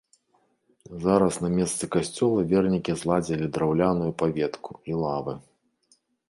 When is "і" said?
4.95-4.99